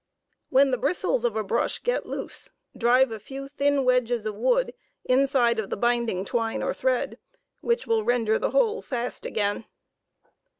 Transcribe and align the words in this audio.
'When 0.49 0.71
the 0.71 0.79
bristles 0.79 1.23
of 1.25 1.35
a 1.35 1.43
brush 1.43 1.83
get 1.83 2.07
loose,, 2.07 2.49
drive 2.75 3.11
a 3.11 3.19
few 3.19 3.47
thin 3.47 3.85
wedges 3.85 4.25
of 4.25 4.33
wood 4.33 4.73
inside 5.05 5.59
of 5.59 5.69
the 5.69 5.77
binding 5.77 6.25
twine 6.25 6.63
or 6.63 6.73
thread, 6.73 7.19
which 7.59 7.85
will 7.85 8.03
render 8.03 8.39
the 8.39 8.49
whole 8.49 8.81
fast 8.81 9.27
again. 9.27 9.65